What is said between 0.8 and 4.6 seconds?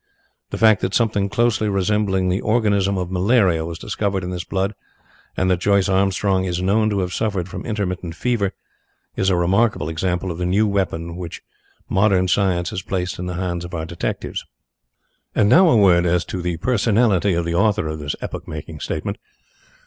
that something closely resembling the organism of malaria was discovered in this